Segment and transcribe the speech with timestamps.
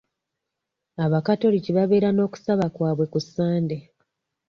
[1.05, 3.77] Abakatoliki babeera n'okusaba kwabwe ku Sande.